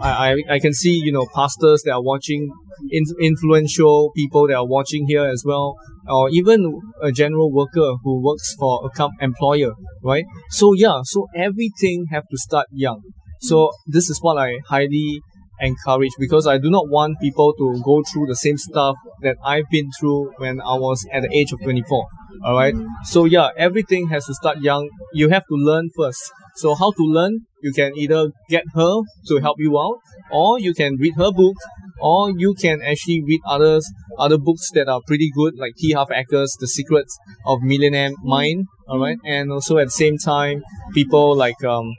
I, 0.00 0.32
I, 0.32 0.54
I 0.54 0.58
can 0.58 0.72
see, 0.72 0.94
you 0.94 1.12
know, 1.12 1.26
pastors 1.34 1.82
that 1.84 1.92
are 1.92 2.02
watching, 2.02 2.50
in, 2.90 3.04
influential 3.20 4.10
people 4.16 4.48
that 4.48 4.56
are 4.56 4.66
watching 4.66 5.06
here 5.06 5.24
as 5.24 5.44
well, 5.46 5.76
or 6.08 6.28
even 6.30 6.80
a 7.02 7.12
general 7.12 7.52
worker 7.52 7.94
who 8.02 8.22
works 8.22 8.54
for 8.58 8.86
a 8.86 8.90
com- 8.90 9.12
employer, 9.20 9.72
right? 10.02 10.24
So 10.50 10.72
yeah, 10.74 11.00
so 11.04 11.28
everything 11.36 12.06
have 12.10 12.24
to 12.30 12.38
start 12.38 12.66
young. 12.72 13.02
So 13.40 13.72
this 13.86 14.08
is 14.08 14.18
what 14.20 14.38
I 14.38 14.58
highly 14.68 15.20
encourage 15.60 16.12
because 16.18 16.46
I 16.46 16.58
do 16.58 16.70
not 16.70 16.88
want 16.88 17.18
people 17.20 17.54
to 17.54 17.82
go 17.84 18.02
through 18.02 18.26
the 18.26 18.36
same 18.36 18.58
stuff 18.58 18.96
that 19.22 19.36
I've 19.44 19.68
been 19.70 19.90
through 19.98 20.32
when 20.38 20.60
I 20.60 20.74
was 20.74 21.06
at 21.12 21.22
the 21.22 21.30
age 21.34 21.52
of 21.52 21.60
24. 21.62 22.06
All 22.44 22.56
right. 22.56 22.74
So 23.04 23.24
yeah, 23.24 23.50
everything 23.56 24.08
has 24.08 24.26
to 24.26 24.34
start 24.34 24.58
young. 24.60 24.90
You 25.12 25.28
have 25.28 25.44
to 25.46 25.54
learn 25.54 25.90
first. 25.96 26.32
So 26.56 26.74
how 26.74 26.90
to 26.92 27.02
learn? 27.02 27.46
You 27.62 27.72
can 27.72 27.96
either 27.96 28.30
get 28.48 28.64
her 28.74 29.00
to 29.28 29.38
help 29.40 29.56
you 29.58 29.78
out, 29.78 29.98
or 30.30 30.58
you 30.58 30.74
can 30.74 30.96
read 30.98 31.14
her 31.16 31.30
book, 31.32 31.56
or 32.00 32.30
you 32.36 32.54
can 32.54 32.80
actually 32.82 33.22
read 33.24 33.40
others 33.46 33.88
other 34.18 34.38
books 34.38 34.68
that 34.74 34.88
are 34.88 35.00
pretty 35.06 35.30
good, 35.34 35.54
like 35.56 35.72
T. 35.78 35.92
Harv 35.92 36.08
Eker's 36.08 36.56
The 36.60 36.68
Secrets 36.68 37.16
of 37.46 37.62
Millionaire 37.62 38.10
Mind. 38.22 38.66
All 38.88 39.00
right, 39.00 39.18
and 39.24 39.50
also 39.50 39.78
at 39.78 39.86
the 39.86 39.90
same 39.90 40.18
time, 40.18 40.62
people 40.92 41.36
like 41.36 41.62
um 41.64 41.94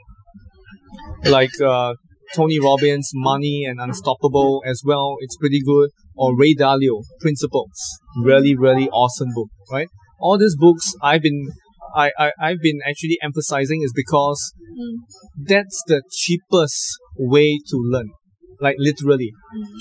like 1.24 1.60
uh, 1.60 1.94
Tony 2.34 2.60
Robbins, 2.60 3.10
Money 3.14 3.64
and 3.64 3.80
Unstoppable 3.80 4.62
as 4.66 4.82
well. 4.84 5.16
It's 5.20 5.36
pretty 5.36 5.60
good. 5.64 5.90
Or 6.16 6.36
Ray 6.36 6.54
Dalio, 6.54 7.02
Principles. 7.20 7.72
Really, 8.22 8.54
really 8.56 8.88
awesome 8.90 9.30
book, 9.34 9.48
right? 9.70 9.88
All 10.20 10.38
these 10.38 10.56
books 10.56 10.94
I've 11.02 11.22
been 11.22 11.50
I, 11.94 12.10
I, 12.18 12.32
I've 12.40 12.60
been 12.60 12.80
actually 12.86 13.18
emphasizing 13.22 13.82
is 13.82 13.92
because 13.94 14.52
Mm. 14.74 14.96
that's 15.52 15.82
the 15.86 16.02
cheapest 16.10 16.98
way 17.16 17.58
to 17.70 17.76
learn. 17.76 18.10
Like 18.60 18.76
literally. 18.78 19.30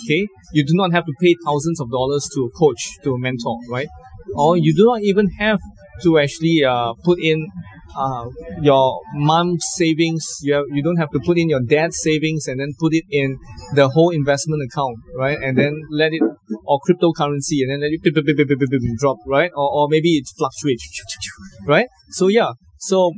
Okay? 0.04 0.28
You 0.54 0.64
do 0.64 0.74
not 0.74 0.92
have 0.92 1.06
to 1.06 1.14
pay 1.20 1.36
thousands 1.46 1.80
of 1.80 1.90
dollars 1.90 2.30
to 2.36 2.42
a 2.46 2.52
coach, 2.52 2.82
to 3.04 3.14
a 3.14 3.20
mentor, 3.20 3.58
right? 3.70 3.88
Or 4.36 4.56
you 4.58 4.76
do 4.76 4.86
not 4.86 5.02
even 5.02 5.30
have 5.40 5.60
to 6.04 6.20
actually 6.20 6.64
uh, 6.64 6.94
put 7.04 7.20
in 7.24 7.48
uh, 7.96 8.26
your 8.62 9.02
mom's 9.14 9.66
savings. 9.76 10.26
You, 10.42 10.54
have, 10.56 10.66
you 10.72 10.84
don't 10.84 10.98
have 10.98 11.12
to 11.12 11.20
put 11.26 11.38
in 11.38 11.50
your 11.50 11.62
dad's 11.62 11.98
savings 12.02 12.48
and 12.48 12.60
then 12.60 12.74
put 12.80 12.94
it 12.94 13.06
in 13.10 13.38
the 13.74 13.90
whole 13.90 14.10
investment 14.10 14.62
account, 14.64 14.98
right? 15.18 15.38
And 15.42 15.58
then 15.58 15.74
let 15.92 16.12
it, 16.14 16.22
or 16.66 16.80
cryptocurrency, 16.88 17.62
and 17.62 17.72
then 17.72 17.80
it 17.84 18.98
drop, 19.00 19.18
right? 19.28 19.52
Or, 19.56 19.70
or 19.72 19.88
maybe 19.90 20.10
it 20.18 20.28
fluctuates, 20.38 20.88
right? 21.68 21.88
So 22.12 22.28
yeah, 22.28 22.54
so 22.80 23.12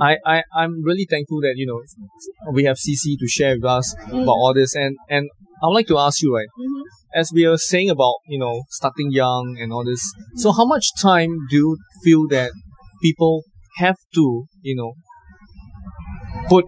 I, 0.00 0.16
I, 0.24 0.42
I'm 0.54 0.82
really 0.82 1.06
thankful 1.08 1.40
that, 1.40 1.54
you 1.56 1.66
know, 1.66 1.82
we 2.52 2.64
have 2.64 2.76
Sissi 2.76 3.18
to 3.18 3.26
share 3.26 3.54
with 3.54 3.64
us 3.64 3.94
about 4.08 4.28
all 4.28 4.52
this. 4.54 4.74
And, 4.74 4.96
and 5.08 5.28
I 5.62 5.66
would 5.66 5.74
like 5.74 5.86
to 5.88 5.98
ask 5.98 6.22
you, 6.22 6.34
right, 6.34 6.48
Mhm. 6.58 6.82
as 7.14 7.30
we 7.32 7.44
are 7.46 7.58
saying 7.58 7.90
about, 7.90 8.14
you 8.26 8.38
know, 8.38 8.62
starting 8.70 9.10
young 9.10 9.56
and 9.60 9.72
all 9.72 9.84
this, 9.84 10.12
so 10.36 10.52
how 10.52 10.64
much 10.64 10.86
time 11.00 11.46
do 11.50 11.56
you 11.56 11.76
feel 12.04 12.26
that 12.28 12.52
people 13.02 13.42
have 13.76 13.96
to, 14.14 14.44
you 14.62 14.76
know, 14.76 14.92
put, 16.48 16.64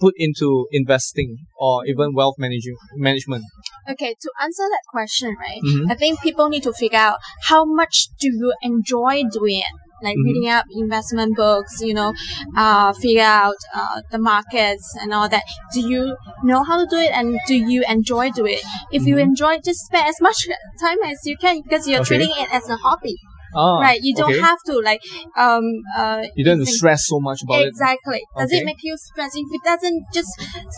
put 0.00 0.14
into 0.16 0.66
investing 0.72 1.36
or 1.58 1.86
even 1.86 2.14
wealth 2.14 2.36
managing, 2.38 2.76
management? 2.96 3.44
Okay, 3.90 4.14
to 4.20 4.30
answer 4.42 4.64
that 4.70 4.82
question, 4.88 5.36
right? 5.38 5.60
Mhm. 5.62 5.90
I 5.90 5.94
think 5.94 6.20
people 6.20 6.48
need 6.48 6.62
to 6.64 6.72
figure 6.72 6.98
out 6.98 7.18
how 7.48 7.64
much 7.64 8.08
do 8.20 8.28
you 8.28 8.52
enjoy 8.62 9.22
doing 9.30 9.58
it. 9.58 9.74
Like 10.02 10.16
Mhm. 10.16 10.24
reading 10.24 10.48
up 10.50 10.64
investment 10.70 11.36
books, 11.36 11.80
you 11.80 11.94
know, 11.94 12.12
uh, 12.56 12.92
figure 12.92 13.22
out 13.22 13.56
uh, 13.74 14.00
the 14.10 14.18
markets 14.18 14.94
and 15.00 15.14
all 15.14 15.28
that. 15.28 15.44
Do 15.72 15.80
you 15.80 16.16
know 16.42 16.62
how 16.62 16.76
to 16.84 16.86
do 16.94 16.96
it 16.96 17.10
and 17.12 17.38
do 17.46 17.54
you 17.54 17.84
enjoy 17.88 18.30
do 18.30 18.44
it? 18.44 18.60
If 18.90 19.06
you 19.06 19.16
Mhm. 19.16 19.22
enjoy, 19.28 19.58
just 19.64 19.80
spend 19.86 20.06
as 20.06 20.20
much 20.20 20.38
time 20.80 20.98
as 21.04 21.18
you 21.24 21.36
can 21.38 21.62
because 21.62 21.88
you're 21.88 22.00
Okay. 22.00 22.18
treating 22.18 22.34
it 22.36 22.48
as 22.52 22.68
a 22.68 22.76
hobby, 22.76 23.16
Ah, 23.54 23.78
right? 23.80 24.00
You 24.02 24.14
don't 24.14 24.30
okay. 24.32 24.40
have 24.40 24.58
to 24.66 24.78
like 24.80 25.00
um 25.36 25.64
uh. 25.96 26.22
You 26.36 26.44
don't 26.44 26.64
stress 26.66 27.06
so 27.06 27.20
much 27.20 27.42
about 27.42 27.60
it. 27.62 27.68
Exactly. 27.68 28.22
Does 28.36 28.50
Okay. 28.50 28.58
it 28.60 28.64
make 28.66 28.82
you 28.82 28.96
stress? 28.96 29.32
If 29.34 29.46
it 29.50 29.62
doesn't, 29.64 30.04
just 30.12 30.28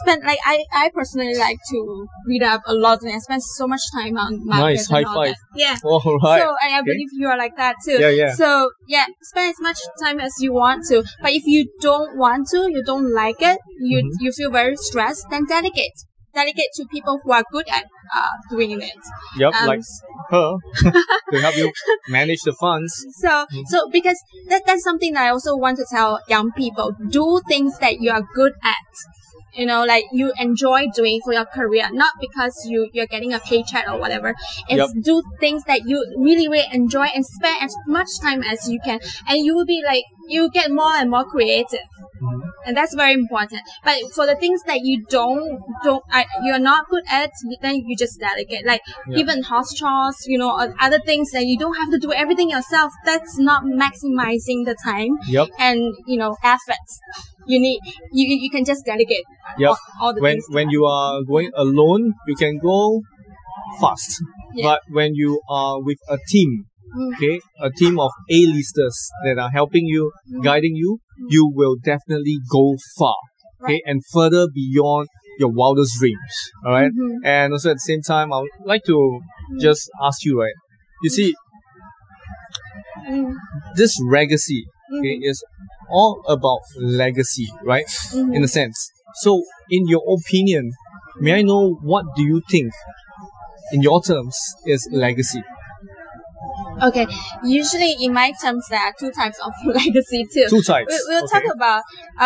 spend 0.03 0.23
like 0.25 0.39
I, 0.45 0.65
I 0.73 0.91
personally 0.95 1.37
like 1.37 1.59
to 1.71 2.07
read 2.27 2.43
up 2.43 2.63
a 2.67 2.75
lot 2.75 3.03
and 3.03 3.13
I 3.15 3.19
spend 3.19 3.43
so 3.43 3.67
much 3.67 3.81
time 3.93 4.17
on 4.17 4.45
markets 4.47 4.89
high 4.91 5.05
five. 5.05 5.35
that. 5.35 5.37
Yeah. 5.55 5.77
All 5.85 6.01
right. 6.23 6.41
So 6.43 6.55
I, 6.63 6.79
I 6.79 6.83
believe 6.83 7.09
you 7.13 7.29
are 7.29 7.39
like 7.39 7.57
that 7.57 7.77
too. 7.85 7.99
Yeah, 8.01 8.11
yeah. 8.11 8.35
So 8.35 8.71
yeah, 8.89 9.07
spend 9.23 9.51
as 9.51 9.61
much 9.61 9.79
time 10.03 10.21
as 10.21 10.33
you 10.41 10.53
want 10.53 10.85
to. 10.89 11.05
But 11.23 11.33
if 11.33 11.43
you 11.47 11.69
don't 11.81 12.17
want 12.17 12.49
to, 12.53 12.69
you 12.71 12.83
don't 12.85 13.13
like 13.13 13.41
it, 13.41 13.59
you 13.81 13.99
Mhm. 14.03 14.11
you 14.21 14.33
feel 14.33 14.51
very 14.51 14.77
stressed, 14.77 15.27
then 15.31 15.45
delegate. 15.47 15.99
Delegate 16.41 16.73
to 16.79 16.85
people 16.97 17.15
who 17.23 17.33
are 17.33 17.45
good 17.51 17.67
at 17.79 17.85
uh, 18.15 18.33
doing 18.51 18.73
it. 18.91 19.03
yep, 19.43 19.53
Um, 19.59 19.67
like 19.73 19.83
her 20.31 20.49
to 21.33 21.37
help 21.45 21.57
you 21.57 21.73
manage 22.09 22.43
the 22.49 22.55
funds. 22.61 22.93
So, 23.23 23.29
Mm-hmm. 23.47 23.63
so 23.73 23.79
because 23.91 24.19
that, 24.51 24.63
that's 24.67 24.85
something 24.89 25.13
that 25.15 25.25
I 25.29 25.31
also 25.31 25.57
want 25.57 25.77
to 25.83 25.87
tell 25.91 26.21
young 26.29 26.53
people. 26.53 26.93
Do 27.19 27.41
things 27.49 27.79
that 27.85 28.01
you 28.01 28.11
are 28.17 28.23
good 28.41 28.53
at. 28.63 28.91
You 29.61 29.65
know, 29.65 29.85
like 29.87 30.05
you 30.13 30.33
enjoy 30.39 30.81
doing 30.95 31.21
for 31.25 31.33
your 31.33 31.47
career, 31.47 31.89
not 31.91 32.13
because 32.21 32.55
you, 32.69 32.91
you're 32.93 33.07
getting 33.07 33.33
a 33.33 33.39
paycheck 33.41 33.89
or 33.89 33.99
whatever. 33.99 34.35
It's 34.69 34.93
Yep. 34.95 35.03
do 35.03 35.23
things 35.41 35.65
that 35.65 35.81
you 35.87 35.97
really, 36.19 36.47
really 36.47 36.69
enjoy 36.73 37.07
and 37.15 37.25
spend 37.25 37.63
as 37.63 37.75
much 37.87 38.11
time 38.21 38.43
as 38.43 38.69
you 38.69 38.79
can. 38.85 39.01
And 39.27 39.39
you 39.47 39.55
will 39.57 39.65
be 39.65 39.81
like, 39.93 40.05
you 40.29 40.51
get 40.51 40.71
more 40.71 40.93
and 41.01 41.09
more 41.11 41.25
creative. 41.25 41.89
Mhm. 42.23 42.36
And 42.67 42.77
that's 42.77 42.95
very 42.95 43.15
important. 43.15 43.63
But 43.85 43.97
for 44.15 44.27
the 44.27 44.35
things 44.37 44.61
that 44.67 44.81
you 44.83 45.05
don't, 45.09 45.61
don't, 45.85 46.03
I, 46.11 46.27
you're 46.43 46.59
not 46.59 46.89
good 46.91 47.05
at, 47.11 47.31
then 47.63 47.77
you 47.87 47.97
just 47.97 48.19
delegate. 48.21 48.67
Like 48.67 48.83
Yeah. 49.09 49.19
even 49.19 49.43
house 49.45 49.73
chores, 49.73 50.17
you 50.27 50.37
know, 50.37 50.51
or 50.51 50.75
other 50.81 50.99
things 50.99 51.31
that 51.31 51.47
you 51.47 51.57
don't 51.57 51.77
have 51.77 51.91
to 51.93 51.99
do 51.99 52.13
everything 52.13 52.51
yourself. 52.51 52.93
That's 53.05 53.39
not 53.39 53.63
maximizing 53.65 54.65
the 54.71 54.77
time 54.85 55.13
Yep. 55.29 55.49
and, 55.59 55.95
you 56.07 56.19
know, 56.19 56.37
efforts. 56.43 57.01
You 57.47 57.61
need, 57.61 57.81
you, 58.13 58.27
you 58.45 58.51
can 58.51 58.65
just 58.65 58.85
delegate 58.85 59.25
Yep. 59.59 59.71
all, 59.71 59.79
all 60.03 60.15
the 60.15 60.21
when 60.21 60.35
things. 60.35 60.47
when 60.51 60.71
you 60.71 60.85
are 60.85 61.23
going 61.23 61.51
alone, 61.55 62.15
you 62.27 62.35
can 62.35 62.59
go 62.59 63.03
fast. 63.81 64.23
Yeah. 64.55 64.65
But 64.71 64.81
when 64.91 65.15
you 65.15 65.41
are 65.49 65.81
with 65.81 65.99
a 66.09 66.19
team. 66.29 66.65
Okay, 67.15 67.41
a 67.61 67.71
team 67.71 67.99
of 67.99 68.11
A-listers 68.31 69.11
that 69.25 69.39
are 69.39 69.51
helping 69.51 69.87
you, 69.87 70.13
Mm. 70.33 70.43
guiding 70.45 70.75
you, 70.77 70.99
you 71.29 71.51
will 71.55 71.77
definitely 71.93 72.39
go 72.51 72.77
far. 72.99 73.17
Okay, 73.63 73.81
and 73.87 74.03
further 74.13 74.47
beyond 74.55 75.09
your 75.39 75.51
wildest 75.51 75.99
dreams. 75.99 76.35
All 76.65 76.73
right? 76.73 76.93
Mhm. 76.93 77.17
and 77.25 77.53
also 77.53 77.71
at 77.71 77.77
the 77.77 77.81
same 77.93 78.03
time, 78.03 78.33
I 78.33 78.41
would 78.41 78.51
like 78.65 78.85
to 78.87 79.21
just 79.61 79.91
ask 80.03 80.25
you, 80.25 80.39
right? 80.41 80.55
You 81.03 81.11
see, 81.11 81.35
Mm. 83.09 83.35
this 83.77 83.93
legacy 84.11 84.65
okay, 84.99 85.17
Mhm. 85.19 85.31
is 85.31 85.43
all 85.91 86.23
about 86.29 86.61
legacy, 86.77 87.49
right? 87.65 87.87
Mhm. 88.13 88.35
in 88.37 88.45
a 88.45 88.49
sense. 88.49 88.79
So, 89.23 89.43
in 89.71 89.87
your 89.89 90.03
opinion, 90.19 90.71
may 91.21 91.35
I 91.41 91.43
know 91.43 91.63
what 91.83 92.05
do 92.17 92.23
you 92.25 92.41
think, 92.51 92.73
in 93.73 93.83
your 93.83 94.01
terms, 94.03 94.37
is 94.67 94.89
legacy? 94.93 95.43
Okay, 96.83 97.07
usually 97.45 97.97
in 98.01 98.13
my 98.13 98.33
terms, 98.43 98.67
there 98.69 98.81
are 98.81 98.93
two 98.99 99.11
types 99.11 99.39
of 99.41 99.53
legacy 99.67 100.27
too. 100.33 100.47
Two 100.51 100.63
types. 100.63 100.93
We, 101.09 101.15
will 101.15 101.25
okay. 101.25 101.41
talk 101.41 101.55
about 101.55 101.83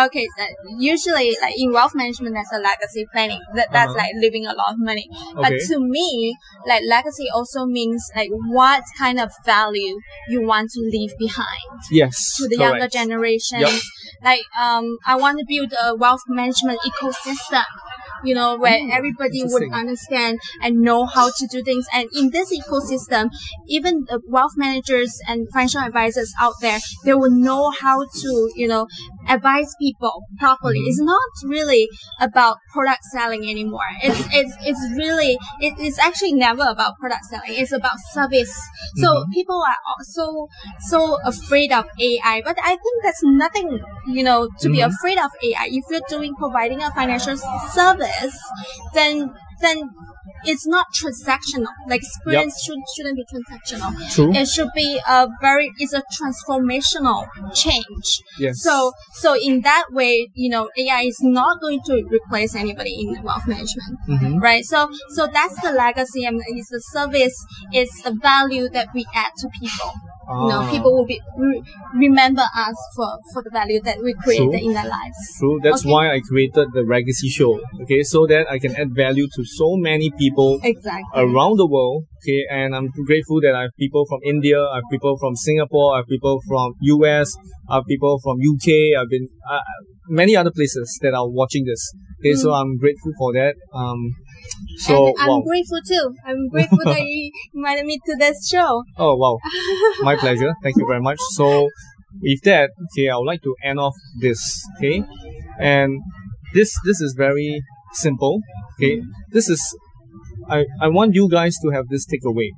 okay. 0.07 0.27
Uh, 0.39 0.45
usually, 0.77 1.35
like 1.41 1.53
in 1.57 1.71
wealth 1.71 1.95
management, 1.95 2.35
there's 2.35 2.51
a 2.53 2.59
legacy 2.61 3.05
planning. 3.13 3.41
That, 3.55 3.69
that's 3.71 3.89
Uh-huh. 3.91 3.97
like 3.97 4.11
leaving 4.19 4.45
a 4.45 4.53
lot 4.53 4.71
of 4.73 4.77
money. 4.79 5.07
But 5.35 5.53
Okay. 5.53 5.59
to 5.69 5.79
me, 5.79 6.35
like 6.67 6.83
legacy 6.87 7.27
also 7.33 7.65
means 7.65 8.03
like 8.15 8.29
what 8.31 8.83
kind 8.97 9.19
of 9.19 9.31
value 9.45 9.99
you 10.29 10.45
want 10.45 10.71
to 10.71 10.81
leave 10.81 11.11
behind 11.17 11.71
Yes. 11.89 12.35
to 12.37 12.47
the 12.47 12.57
younger 12.57 12.79
correct. 12.79 12.93
generations. 12.93 13.61
Yep. 13.61 13.81
Like 14.23 14.43
um, 14.59 14.97
I 15.05 15.15
want 15.15 15.39
to 15.39 15.45
build 15.47 15.73
a 15.81 15.95
wealth 15.95 16.21
management 16.27 16.79
ecosystem. 16.85 17.63
You 18.23 18.35
know, 18.35 18.57
where 18.57 18.79
Mm, 18.79 18.91
everybody 18.93 19.43
would 19.43 19.71
understand 19.73 20.39
and 20.61 20.81
know 20.81 21.05
how 21.05 21.29
to 21.29 21.47
do 21.51 21.63
things. 21.63 21.85
And 21.93 22.07
in 22.15 22.29
this 22.31 22.51
ecosystem, 22.53 23.29
even 23.67 24.05
the 24.07 24.21
wealth 24.27 24.53
managers 24.55 25.17
and 25.27 25.47
financial 25.53 25.81
advisors 25.81 26.33
out 26.39 26.53
there, 26.61 26.79
they 27.05 27.13
will 27.13 27.31
know 27.31 27.71
how 27.71 28.05
to, 28.05 28.51
you 28.55 28.67
know, 28.67 28.87
advise 29.27 29.73
people 29.79 30.23
properly. 30.39 30.79
Mhm. 30.79 30.87
It's 30.89 31.01
not 31.01 31.29
really 31.45 31.87
about 32.19 32.57
product 32.73 33.03
selling 33.11 33.43
anymore. 33.49 33.89
It's 34.03 34.19
it's 34.33 34.53
it's 34.65 34.83
really 34.97 35.37
it 35.59 35.79
is 35.79 35.97
actually 35.99 36.33
never 36.33 36.63
about 36.67 36.97
product 36.99 37.25
selling. 37.25 37.53
It's 37.61 37.71
about 37.71 37.97
service. 38.13 38.53
So 38.97 39.07
Mhm. 39.07 39.31
people 39.33 39.61
are 39.67 39.77
so 40.03 40.47
so 40.89 41.17
afraid 41.25 41.71
of 41.71 41.85
AI, 41.99 42.41
but 42.43 42.57
I 42.63 42.75
think 42.83 42.95
that's 43.03 43.23
nothing, 43.23 43.79
you 44.07 44.23
know, 44.23 44.49
to 44.61 44.69
be 44.69 44.79
Mhm. 44.79 44.89
afraid 44.91 45.17
of 45.19 45.31
AI. 45.43 45.65
If 45.79 45.83
you're 45.89 46.07
doing 46.09 46.33
providing 46.35 46.81
a 46.83 46.91
financial 46.91 47.37
service, 47.73 48.10
then 48.93 49.33
then 49.61 49.89
it's 50.43 50.65
not 50.67 50.87
transactional. 50.99 51.67
Like 51.87 52.01
experience 52.01 52.61
should 52.63 52.79
shouldn't 52.95 53.15
be 53.15 53.25
transactional. 53.31 54.11
True. 54.11 54.33
It 54.33 54.47
should 54.47 54.69
be 54.75 54.99
a 55.07 55.27
very 55.39 55.71
it's 55.77 55.93
a 55.93 56.03
transformational 56.17 57.27
change. 57.53 58.21
yes. 58.39 58.61
So, 58.61 58.93
so 59.13 59.35
in 59.35 59.61
that 59.61 59.85
way, 59.91 60.29
you 60.33 60.49
know, 60.49 60.69
AI 60.77 61.01
is 61.01 61.19
not 61.21 61.61
going 61.61 61.81
to 61.85 62.03
replace 62.09 62.55
anybody 62.55 62.95
in 62.99 63.21
wealth 63.23 63.47
management, 63.47 63.99
hmm 64.05 64.39
right? 64.39 64.63
So, 64.65 64.89
so 65.09 65.27
that's 65.27 65.61
the 65.61 65.71
legacy 65.71 66.25
and 66.25 66.41
it's 66.47 66.69
the 66.69 66.81
service, 66.91 67.45
it's 67.71 68.01
the 68.01 68.11
value 68.13 68.69
that 68.69 68.87
we 68.93 69.05
add 69.13 69.31
to 69.39 69.49
people. 69.59 69.93
You 70.31 70.47
know, 70.51 70.61
Ah. 70.63 70.71
people 70.71 70.91
will 70.95 71.05
be 71.13 71.19
re- 71.45 71.61
remember 72.07 72.45
us 72.65 72.77
for 72.95 73.09
for 73.33 73.41
the 73.45 73.51
value 73.59 73.81
that 73.87 73.97
we 74.05 74.11
created 74.23 74.59
True. 74.59 74.67
in 74.67 74.71
their 74.77 74.87
lives. 74.97 75.19
True. 75.39 75.57
That's 75.65 75.83
Okay. 75.83 75.91
why 75.93 76.03
I 76.15 76.19
created 76.29 76.67
the 76.77 76.83
Raygacy 76.91 77.29
Show. 77.37 77.51
Okay, 77.83 78.01
so 78.13 78.19
that 78.31 78.43
I 78.55 78.57
can 78.63 78.73
add 78.81 78.89
value 79.05 79.27
to 79.35 79.41
so 79.59 79.67
many 79.89 80.07
people 80.23 80.51
Exactly. 80.63 81.03
around 81.23 81.55
the 81.63 81.67
world. 81.75 81.99
Okay, 82.23 82.41
and 82.59 82.69
I'm 82.77 82.87
grateful 83.09 83.39
that 83.45 83.53
I 83.59 83.61
have 83.67 83.75
people 83.83 84.03
from 84.11 84.19
India, 84.33 84.59
I 84.73 84.75
have 84.79 84.89
people 84.95 85.17
from 85.23 85.33
Singapore, 85.35 85.87
I 85.95 85.97
have 86.01 86.09
people 86.15 86.37
from 86.49 86.67
US, 86.95 87.27
I 87.69 87.75
have 87.79 87.85
people 87.93 88.13
from 88.23 88.35
UK. 88.51 88.67
I've 88.97 89.09
been 89.15 89.27
uh, 89.55 89.63
many 90.21 90.33
other 90.41 90.51
places 90.59 90.87
that 91.03 91.13
are 91.19 91.27
watching 91.41 91.63
this. 91.71 91.81
Okay, 92.19 92.35
so 92.43 92.47
Mm. 92.49 92.57
I'm 92.59 92.71
grateful 92.83 93.11
for 93.21 93.29
that. 93.39 93.53
Um, 93.73 93.99
so 94.77 95.07
and 95.07 95.15
I'm 95.19 95.29
wow. 95.29 95.41
grateful 95.41 95.79
too. 95.85 96.15
I'm 96.25 96.49
grateful 96.49 96.79
that 96.85 97.01
you 97.05 97.31
invited 97.53 97.85
me 97.85 97.99
to 98.05 98.15
this 98.17 98.47
show. 98.49 98.83
Oh 98.97 99.15
wow, 99.15 99.37
my 100.01 100.15
pleasure. 100.15 100.53
Thank 100.63 100.77
you 100.77 100.85
very 100.87 101.01
much. 101.01 101.19
So, 101.31 101.69
with 102.21 102.41
that, 102.43 102.71
okay, 102.85 103.09
I 103.09 103.17
would 103.17 103.27
like 103.27 103.41
to 103.43 103.55
end 103.63 103.79
off 103.79 103.95
this. 104.19 104.65
Okay, 104.77 105.03
and 105.59 106.01
this 106.53 106.73
this 106.85 107.01
is 107.01 107.15
very 107.17 107.63
simple. 107.93 108.41
Okay, 108.77 109.01
this 109.31 109.49
is 109.49 109.61
I 110.49 110.65
I 110.81 110.87
want 110.87 111.15
you 111.15 111.29
guys 111.29 111.55
to 111.63 111.69
have 111.69 111.87
this 111.89 112.05
takeaway, 112.07 112.49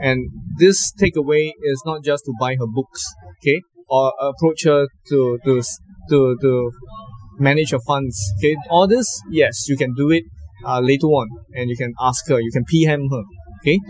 and 0.00 0.30
this 0.58 0.92
takeaway 0.92 1.52
is 1.62 1.82
not 1.84 2.04
just 2.04 2.24
to 2.26 2.32
buy 2.38 2.56
her 2.58 2.66
books. 2.66 3.02
Okay, 3.42 3.60
or 3.88 4.12
approach 4.20 4.64
her 4.64 4.86
to 5.08 5.38
to 5.44 5.62
to 6.10 6.36
to 6.40 6.70
manage 7.38 7.72
your 7.72 7.80
funds. 7.80 8.16
Okay, 8.38 8.56
all 8.70 8.86
this 8.86 9.08
yes, 9.30 9.68
you 9.68 9.76
can 9.76 9.94
do 9.94 10.10
it 10.10 10.24
uh, 10.64 10.80
later 10.80 11.06
on, 11.06 11.28
and 11.54 11.70
you 11.70 11.76
can 11.76 11.92
ask 12.00 12.28
her. 12.28 12.40
You 12.40 12.50
can 12.52 12.64
PM 12.64 13.08
her. 13.10 13.22
Okay. 13.60 13.80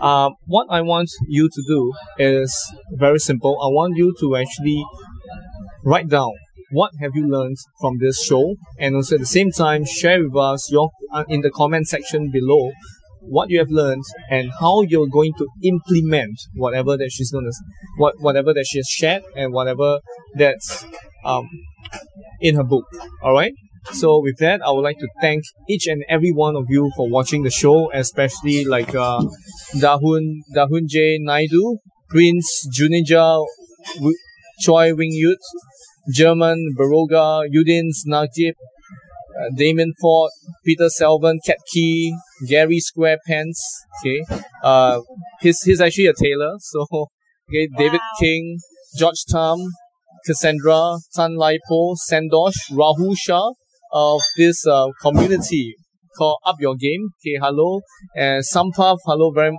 Uh, 0.00 0.30
what 0.46 0.66
I 0.70 0.80
want 0.80 1.08
you 1.28 1.48
to 1.48 1.62
do 1.68 1.92
is 2.18 2.52
very 2.92 3.18
simple. 3.18 3.52
I 3.62 3.68
want 3.68 3.96
you 3.96 4.14
to 4.20 4.36
actually 4.36 4.84
write 5.84 6.08
down 6.08 6.32
what 6.72 6.92
have 7.00 7.12
you 7.14 7.28
learned 7.28 7.56
from 7.80 7.98
this 7.98 8.22
show, 8.24 8.56
and 8.78 8.96
also 8.96 9.16
at 9.16 9.20
the 9.20 9.26
same 9.26 9.50
time 9.50 9.84
share 9.84 10.22
with 10.22 10.36
us 10.36 10.70
your 10.70 10.90
uh, 11.12 11.24
in 11.28 11.40
the 11.40 11.50
comment 11.50 11.88
section 11.88 12.30
below 12.30 12.70
what 13.22 13.50
you 13.50 13.58
have 13.58 13.70
learned 13.70 14.02
and 14.30 14.50
how 14.60 14.82
you're 14.82 15.06
going 15.06 15.32
to 15.36 15.46
implement 15.62 16.36
whatever 16.54 16.96
that 16.96 17.10
she's 17.12 17.30
gonna 17.30 17.50
what 17.98 18.14
whatever 18.20 18.52
that 18.54 18.64
she 18.68 18.78
has 18.78 18.88
shared 18.88 19.22
and 19.36 19.52
whatever 19.52 20.00
that's 20.34 20.84
um 21.24 21.48
in 22.40 22.56
her 22.56 22.64
book. 22.64 22.86
All 23.22 23.34
right. 23.34 23.52
So 23.92 24.20
with 24.20 24.38
that, 24.38 24.60
I 24.64 24.70
would 24.70 24.82
like 24.82 24.98
to 24.98 25.08
thank 25.20 25.42
each 25.68 25.86
and 25.86 26.04
every 26.08 26.30
one 26.32 26.54
of 26.56 26.66
you 26.68 26.90
for 26.96 27.08
watching 27.08 27.42
the 27.42 27.50
show, 27.50 27.90
especially 27.92 28.64
like 28.64 28.94
uh, 28.94 29.24
Dahun 29.76 30.40
Dahun 30.54 30.86
J 30.86 31.18
Naidu, 31.20 31.78
Prince 32.08 32.68
Junija 32.76 33.44
W- 33.96 34.16
Choi 34.60 34.94
Wing 34.94 35.12
Yut, 35.12 35.42
German 36.14 36.74
Baroga, 36.78 37.42
Udins 37.48 38.06
Najib, 38.06 38.54
uh, 39.40 39.48
Damon 39.56 39.92
Ford, 40.00 40.30
Peter 40.64 40.88
Selvin, 40.88 41.38
Cat 41.44 41.58
Key, 41.72 42.14
Gary 42.48 42.78
Squarepants. 42.80 43.60
Okay, 44.00 44.22
uh, 44.62 45.00
he's 45.40 45.60
he's 45.62 45.80
actually 45.80 46.06
a 46.06 46.14
tailor. 46.14 46.56
So 46.60 46.86
okay, 47.48 47.68
David 47.76 48.00
King, 48.20 48.58
George 48.98 49.24
Tam, 49.28 49.58
Cassandra, 50.26 50.98
Tan 51.14 51.36
Lai 51.36 51.58
Po, 51.68 51.96
Sandosh, 52.08 52.70
Rahul 52.70 53.16
Shah 53.16 53.50
of 53.92 54.20
this 54.36 54.66
uh, 54.66 54.88
community 55.02 55.74
called 56.16 56.38
Up 56.44 56.56
Your 56.60 56.76
Game. 56.76 57.10
Okay, 57.20 57.38
hello. 57.40 57.80
And 58.14 58.44
Sampath, 58.44 58.98
hello 59.06 59.30
very 59.30 59.56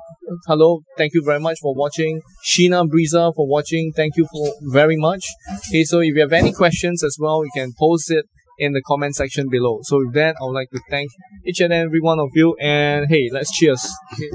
hello. 0.48 0.82
Thank 0.98 1.13
you 1.13 1.24
very 1.26 1.39
much 1.39 1.60
for 1.62 1.74
watching. 1.76 2.22
Sheena 2.46 2.88
Breeza 2.88 3.34
for 3.36 3.48
watching. 3.48 3.91
Thank 3.96 4.17
you 4.17 4.28
for 4.32 4.54
very 4.62 4.98
much. 4.98 5.26
Okay, 5.70 5.84
so 5.84 6.00
if 6.00 6.15
you 6.15 6.22
have 6.22 6.34
any 6.34 6.54
questions 6.54 7.04
as 7.04 7.17
well, 7.20 7.44
you 7.44 7.52
can 7.54 7.74
post 7.78 8.12
it 8.12 8.26
in 8.58 8.74
the 8.74 8.82
comment 8.86 9.15
section 9.15 9.50
below. 9.50 9.80
So 9.84 10.00
with 10.00 10.13
that, 10.13 10.36
I 10.39 10.44
would 10.46 10.54
like 10.54 10.70
to 10.72 10.82
thank 10.89 11.10
each 11.46 11.60
and 11.62 11.74
every 11.74 12.00
one 12.02 12.20
of 12.20 12.30
you. 12.36 12.56
And 12.60 13.08
hey, 13.10 13.30
let's 13.32 13.52
cheers. 13.58 13.89
Okay. 14.13 14.30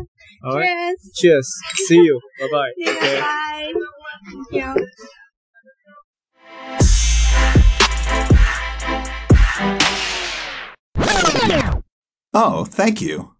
All 0.44 0.56
right. 0.56 0.94
Cheers. 1.14 1.16
Cheers. 1.16 1.88
See 1.88 1.96
you. 1.96 2.20
Bye 2.40 2.48
bye. 2.50 2.72
Yeah, 2.76 2.90
Okay. 2.90 3.20
Bye. 3.20 3.72
Thank 4.52 4.80
you. 6.90 7.05
Oh, 12.38 12.66
thank 12.66 13.00
you. 13.00 13.35